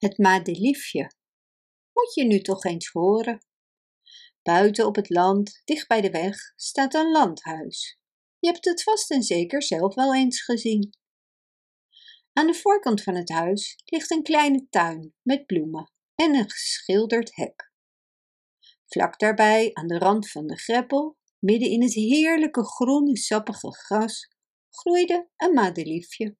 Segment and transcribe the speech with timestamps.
[0.00, 1.12] Het madeliefje.
[1.92, 3.44] Moet je nu toch eens horen.
[4.42, 7.98] Buiten op het land, dicht bij de weg, staat een landhuis.
[8.38, 10.94] Je hebt het vast en zeker zelf wel eens gezien.
[12.32, 17.36] Aan de voorkant van het huis ligt een kleine tuin met bloemen en een geschilderd
[17.36, 17.72] hek.
[18.86, 24.28] Vlak daarbij, aan de rand van de greppel, midden in het heerlijke groene sappige gras,
[24.70, 26.36] groeide een madeliefje.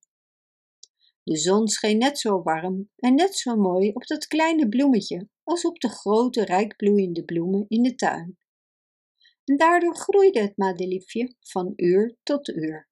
[1.22, 5.64] De zon scheen net zo warm en net zo mooi op dat kleine bloemetje als
[5.64, 8.38] op de grote rijkbloeiende bloemen in de tuin.
[9.44, 12.88] En daardoor groeide het madeliefje van uur tot uur.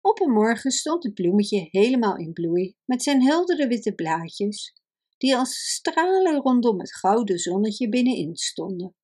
[0.00, 4.72] Op een morgen stond het bloemetje helemaal in bloei met zijn heldere witte blaadjes,
[5.16, 8.94] die als stralen rondom het gouden zonnetje binnenin stonden.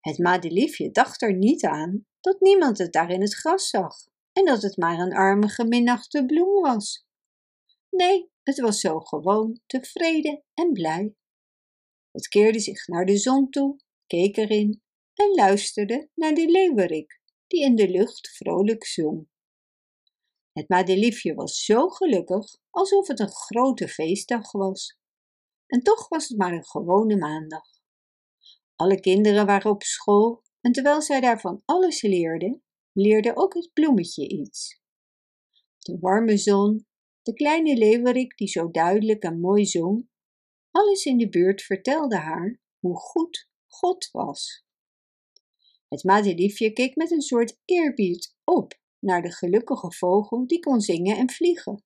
[0.00, 3.94] Het madeliefje dacht er niet aan dat niemand het daar in het gras zag
[4.32, 7.06] en dat het maar een arme geminachte bloem was.
[7.90, 11.14] Nee, het was zo gewoon, tevreden en blij.
[12.10, 13.76] Het keerde zich naar de zon toe,
[14.06, 14.82] keek erin
[15.14, 19.30] en luisterde naar de leeuwerik, die in de lucht vrolijk zong.
[20.52, 24.98] Het madeliefje was zo gelukkig alsof het een grote feestdag was.
[25.66, 27.64] En toch was het maar een gewone maandag.
[28.76, 32.62] Alle kinderen waren op school en terwijl zij daarvan alles leerden,
[32.92, 34.80] leerde ook het bloemetje iets.
[35.78, 36.86] De warme zon,
[37.22, 40.08] de kleine leeuwerik die zo duidelijk en mooi zong,
[40.70, 44.64] alles in de buurt vertelde haar hoe goed God was.
[45.88, 51.16] Het madeliefje keek met een soort eerbied op naar de gelukkige vogel die kon zingen
[51.16, 51.84] en vliegen.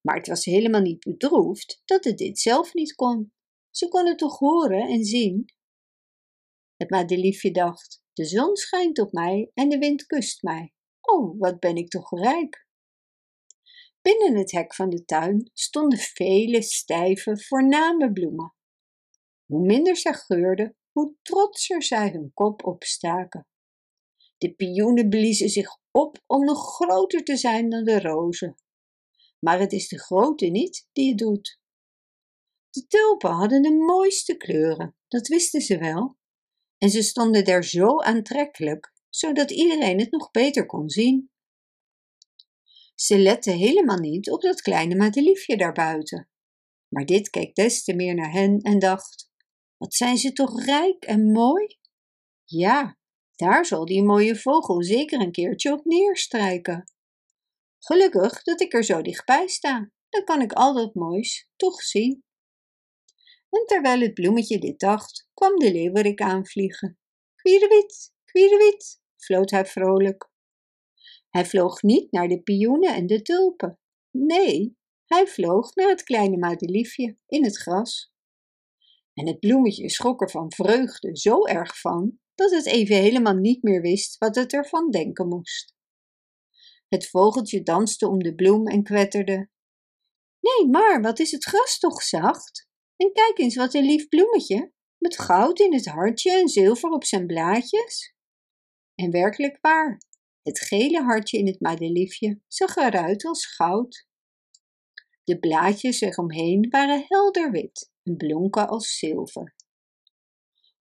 [0.00, 3.32] Maar het was helemaal niet bedroefd dat het dit zelf niet kon.
[3.70, 5.44] Ze kon het toch horen en zien.
[6.76, 10.72] Het madeliefje dacht, de zon schijnt op mij en de wind kust mij.
[11.00, 12.66] Oh, wat ben ik toch rijk!
[14.02, 18.54] Binnen het hek van de tuin stonden vele stijve, voorname bloemen.
[19.46, 23.46] Hoe minder zij geurden, hoe trotser zij hun kop opstaken.
[24.38, 28.56] De pioenen bliezen zich op om nog groter te zijn dan de rozen.
[29.38, 31.60] Maar het is de grote niet die het doet.
[32.70, 36.17] De tulpen hadden de mooiste kleuren, dat wisten ze wel,
[36.78, 41.30] en ze stonden daar zo aantrekkelijk, zodat iedereen het nog beter kon zien.
[42.94, 46.28] Ze lette helemaal niet op dat kleine madeliefje daarbuiten.
[46.88, 49.30] Maar dit keek des te meer naar hen en dacht:
[49.76, 51.78] Wat zijn ze toch rijk en mooi?
[52.44, 52.98] Ja,
[53.34, 56.92] daar zal die mooie vogel zeker een keertje op neerstrijken.
[57.78, 62.24] Gelukkig dat ik er zo dichtbij sta, dan kan ik al dat moois toch zien.
[63.50, 66.98] En terwijl het bloemetje dit dacht, kwam de leeuwerik aanvliegen.
[67.34, 70.30] Quierenwit, quierenwit, floot hij vrolijk.
[71.28, 73.78] Hij vloog niet naar de pioenen en de tulpen.
[74.10, 78.12] Nee, hij vloog naar het kleine madeliefje in het gras.
[79.14, 83.62] En het bloemetje schrok er van vreugde zo erg van, dat het even helemaal niet
[83.62, 85.74] meer wist wat het ervan denken moest.
[86.88, 89.50] Het vogeltje danste om de bloem en kwetterde.
[90.40, 92.67] Nee, maar wat is het gras toch zacht?
[92.98, 97.04] En kijk eens wat een lief bloemetje, met goud in het hartje en zilver op
[97.04, 98.14] zijn blaadjes.
[98.94, 100.00] En werkelijk waar,
[100.42, 104.06] het gele hartje in het madeliefje zag eruit als goud.
[105.24, 109.54] De blaadjes eromheen waren helder wit en blonken als zilver.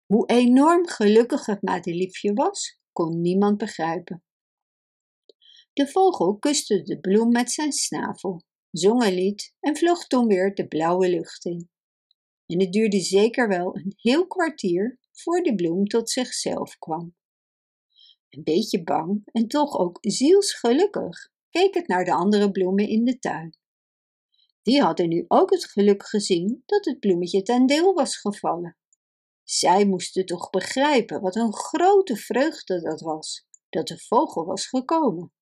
[0.07, 4.25] Hoe enorm gelukkig het madeliefje was, kon niemand begrijpen.
[5.73, 10.55] De vogel kuste de bloem met zijn snavel, zong een lied en vloog toen weer
[10.55, 11.71] de blauwe lucht in.
[12.47, 17.15] En het duurde zeker wel een heel kwartier voor de bloem tot zichzelf kwam.
[18.29, 23.19] Een beetje bang en toch ook zielsgelukkig keek het naar de andere bloemen in de
[23.19, 23.57] tuin.
[24.63, 28.77] Die hadden nu ook het geluk gezien dat het bloemetje ten deel was gevallen.
[29.43, 35.33] Zij moesten toch begrijpen wat een grote vreugde dat was, dat de vogel was gekomen.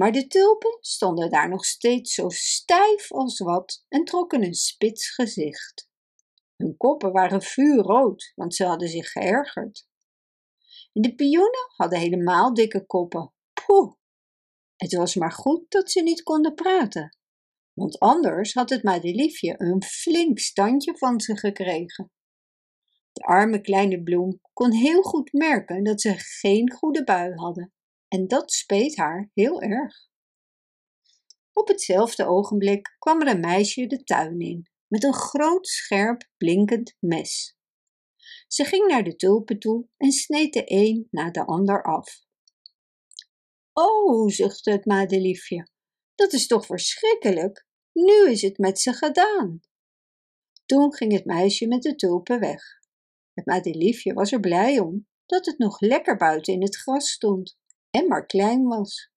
[0.00, 5.14] Maar de tulpen stonden daar nog steeds zo stijf als wat en trokken een spits
[5.14, 5.88] gezicht.
[6.56, 9.88] Hun koppen waren vuurrood, want ze hadden zich geërgerd.
[10.92, 13.32] De pioenen hadden helemaal dikke koppen.
[13.66, 13.92] Poeh!
[14.76, 17.16] Het was maar goed dat ze niet konden praten,
[17.72, 22.10] want anders had het madeliefje een flink standje van ze gekregen.
[23.12, 27.72] De arme kleine bloem kon heel goed merken dat ze geen goede bui hadden
[28.10, 30.08] en dat speet haar heel erg.
[31.52, 36.96] Op hetzelfde ogenblik kwam er een meisje de tuin in met een groot scherp blinkend
[36.98, 37.56] mes.
[38.46, 42.24] Ze ging naar de tulpen toe en sneed de een na de ander af.
[43.72, 45.68] O, zuchtte het madeliefje,
[46.14, 47.66] dat is toch verschrikkelijk.
[47.92, 49.60] nu is het met ze gedaan.
[50.66, 52.62] Toen ging het meisje met de tulpen weg.
[53.32, 57.58] Het madeliefje was er blij om dat het nog lekker buiten in het gras stond
[57.90, 59.10] en maar klein was.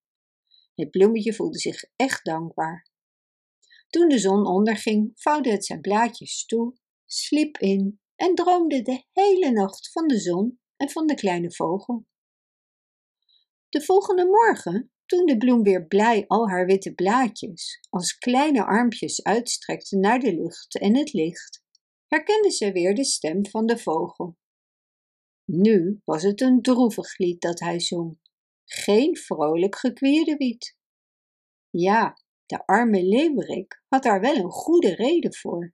[0.75, 2.87] Het bloemetje voelde zich echt dankbaar.
[3.89, 9.51] Toen de zon onderging, vouwde het zijn blaadjes toe, sliep in en droomde de hele
[9.51, 12.05] nacht van de zon en van de kleine vogel.
[13.69, 19.23] De volgende morgen, toen de bloem weer blij al haar witte blaadjes als kleine armpjes
[19.23, 21.63] uitstrekte naar de lucht en het licht,
[22.07, 24.37] herkende ze weer de stem van de vogel.
[25.45, 28.17] Nu was het een droevig lied dat hij zong,
[28.65, 30.77] geen vrolijk gekwierewiet.
[31.69, 35.73] Ja, de arme leeuwerik had daar wel een goede reden voor.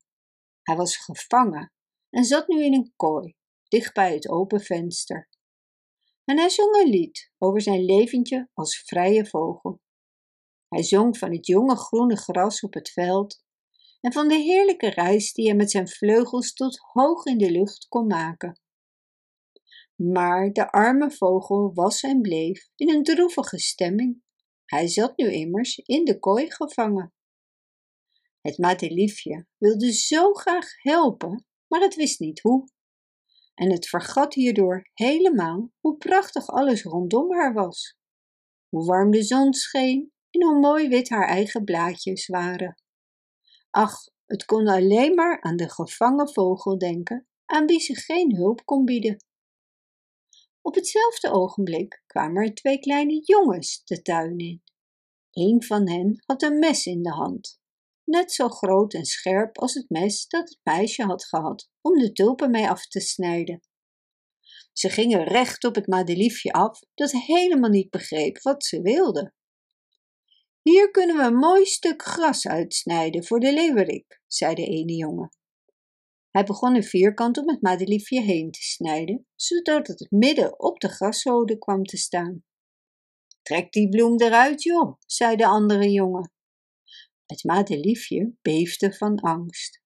[0.62, 1.74] Hij was gevangen
[2.09, 5.30] en zat nu in een kooi, dicht bij het open venster.
[6.25, 9.81] En hij zong een lied over zijn leventje als vrije vogel.
[10.68, 13.44] Hij zong van het jonge groene gras op het veld
[14.01, 17.88] en van de heerlijke reis die hij met zijn vleugels tot hoog in de lucht
[17.88, 18.59] kon maken.
[20.01, 24.24] Maar de arme vogel was en bleef in een droevige stemming.
[24.66, 27.13] Hij zat nu immers in de kooi gevangen.
[28.42, 32.69] Het madeliefje wilde zo graag helpen, maar het wist niet hoe.
[33.56, 37.98] En het vergat hierdoor helemaal hoe prachtig alles rondom haar was.
[38.69, 42.81] Hoe warm de zon scheen en hoe mooi wit haar eigen blaadjes waren.
[43.69, 43.95] Ach,
[44.25, 48.86] het kon alleen maar aan de gevangen vogel denken, aan wie ze geen hulp kon
[48.86, 49.18] bieden.
[50.61, 54.63] Op hetzelfde ogenblik kwamen er twee kleine jongens de tuin in.
[55.31, 57.59] Een van hen had een mes in de hand,
[58.03, 62.11] net zo groot en scherp als het mes dat het meisje had gehad om de
[62.11, 63.61] tulpen mee af te snijden.
[64.73, 69.33] Ze gingen recht op het madeliefje af, dat helemaal niet begreep wat ze wilde.
[70.61, 75.29] Hier kunnen we een mooi stuk gras uitsnijden voor de leeuwerik, zei de ene jongen.
[76.31, 80.88] Hij begon een vierkant om het madeliefje heen te snijden, zodat het midden op de
[80.88, 82.44] graszode kwam te staan.
[83.42, 86.31] Trek die bloem eruit, joh, zei de andere jongen.
[87.26, 89.81] Het madeliefje beefde van angst,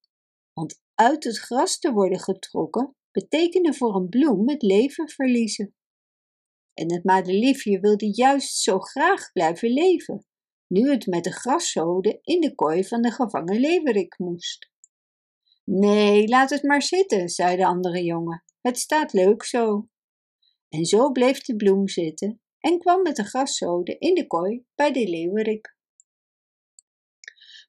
[0.53, 5.75] want uit het gras te worden getrokken betekende voor een bloem het leven verliezen.
[6.73, 10.25] En het madeliefje wilde juist zo graag blijven leven,
[10.67, 14.72] nu het met de graszode in de kooi van de gevangen leeuwerik moest.
[15.63, 18.43] Nee, laat het maar zitten, zei de andere jongen.
[18.61, 19.87] Het staat leuk zo.
[20.69, 24.91] En zo bleef de bloem zitten en kwam met de graszode in de kooi bij
[24.91, 25.75] de leeuwerik.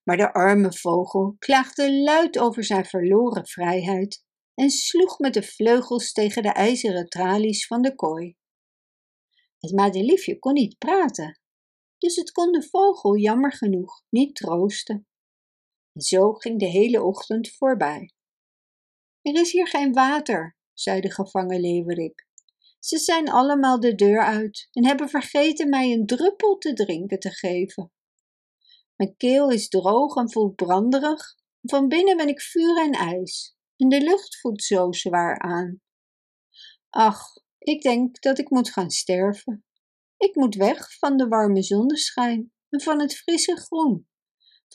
[0.05, 4.25] Maar de arme vogel klaagde luid over zijn verloren vrijheid
[4.55, 8.37] en sloeg met de vleugels tegen de ijzeren tralies van de kooi.
[9.59, 11.41] Het madeliefje kon niet praten,
[11.99, 15.07] dus het kon de vogel jammer genoeg niet troosten.
[15.95, 18.13] En zo ging de hele ochtend voorbij.
[19.23, 22.27] Er is hier geen water, zei de gevangen leeuwerik.
[22.79, 27.31] Ze zijn allemaal de deur uit en hebben vergeten mij een druppel te drinken te
[27.31, 27.93] geven.
[28.97, 31.35] Mijn keel is droog en voelt branderig.
[31.63, 35.81] Van binnen ben ik vuur en ijs en de lucht voelt zo zwaar aan.
[36.91, 37.23] Ach,
[37.59, 39.65] ik denk dat ik moet gaan sterven.
[40.17, 44.09] Ik moet weg van de warme zonneschijn en van het frisse groen,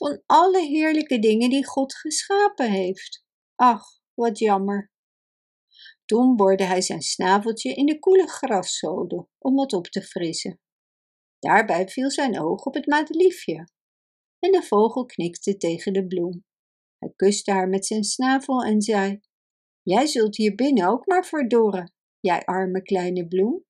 [0.00, 3.24] van alle heerlijke dingen die God geschapen heeft.
[3.54, 4.90] Ach, wat jammer.
[6.04, 10.60] Toen boorde hij zijn snaveltje in de koele graszode om het op te frissen.
[11.38, 13.68] Daarbij viel zijn oog op het madeliefje
[14.38, 16.44] en de vogel knikte tegen de bloem.
[16.98, 19.20] Hij kuste haar met zijn snavel en zei:
[19.82, 23.64] Jij zult hier binnen ook maar verdorren, jij arme kleine bloem.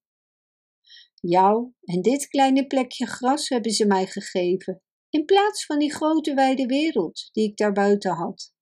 [1.15, 6.35] Jou en dit kleine plekje gras hebben ze mij gegeven, in plaats van die grote
[6.35, 8.52] wijde wereld die ik daarbuiten had.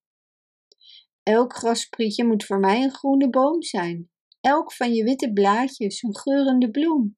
[1.23, 6.17] Elk grasprietje moet voor mij een groene boom zijn, elk van je witte blaadjes een
[6.17, 7.17] geurende bloem.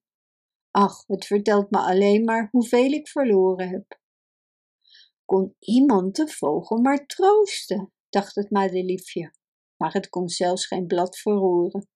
[0.72, 4.00] Ach, het vertelt me alleen maar hoeveel ik verloren heb.
[5.26, 9.34] Kon iemand de vogel maar troosten, dacht het madeliefje,
[9.78, 11.90] maar het kon zelfs geen blad verroeren.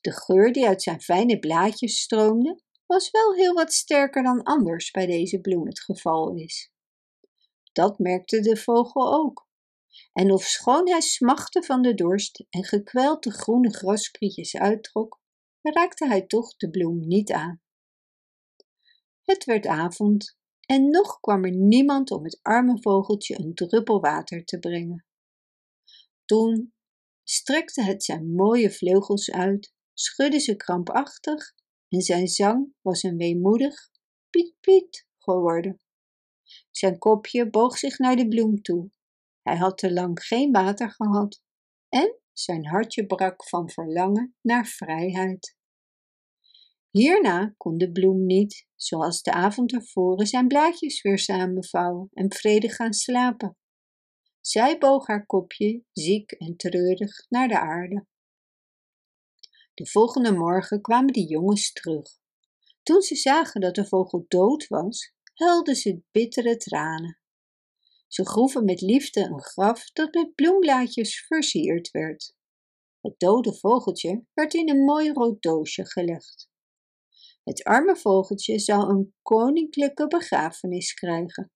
[0.00, 4.90] De geur die uit zijn fijne blaadjes stroomde, was wel heel wat sterker dan anders
[4.90, 6.72] bij deze bloem het geval is.
[7.72, 9.48] Dat merkte de vogel ook.
[10.12, 15.20] En ofschoon hij smachtte van de dorst en gekweld de groene grasprietjes uittrok,
[15.62, 17.62] raakte hij toch de bloem niet aan.
[19.22, 24.44] Het werd avond en nog kwam er niemand om het arme vogeltje een druppel water
[24.44, 25.06] te brengen.
[26.24, 26.74] Toen
[27.22, 31.54] strekte het zijn mooie vleugels uit, schudde ze krampachtig
[31.94, 33.90] en zijn zang was een weemoedig
[34.30, 35.80] piet piet geworden.
[36.70, 38.90] Zijn kopje boog zich naar de bloem toe.
[39.42, 41.42] Hij had te lang geen water gehad
[41.88, 45.56] en zijn hartje brak van verlangen naar vrijheid.
[46.90, 52.74] Hierna kon de bloem niet, zoals de avond ervoor, zijn blaadjes weer samenvouwen en vredig
[52.74, 53.56] gaan slapen.
[54.40, 58.06] Zij boog haar kopje, ziek en treurig, naar de aarde.
[59.74, 62.18] De volgende morgen kwamen de jongens terug.
[62.82, 67.18] Toen ze zagen dat de vogel dood was, huilden ze bittere tranen.
[68.08, 72.34] Ze groeven met liefde een graf dat met bloemblaadjes versierd werd.
[73.00, 76.48] Het dode vogeltje werd in een mooi rood doosje gelegd.
[77.44, 81.52] Het arme vogeltje zou een koninklijke begrafenis krijgen.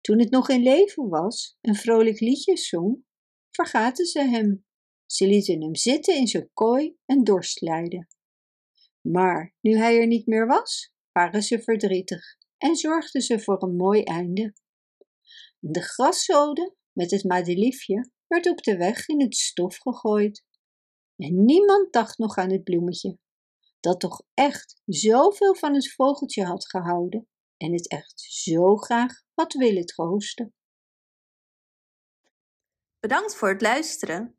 [0.00, 3.04] Toen het nog in leven was en vrolijk liedjes zong,
[3.50, 4.64] vergaten ze hem.
[5.06, 8.08] Ze lieten hem zitten in zijn kooi en dorst lijden.
[9.00, 13.76] Maar nu hij er niet meer was, waren ze verdrietig en zorgden ze voor een
[13.76, 14.54] mooi einde.
[15.58, 20.44] De graszode met het madeliefje werd op de weg in het stof gegooid.
[21.16, 23.18] En niemand dacht nog aan het bloemetje,
[23.80, 29.52] dat toch echt zoveel van het vogeltje had gehouden en het echt zo graag had
[29.52, 30.54] willen troosten.
[33.00, 34.38] Bedankt voor het luisteren.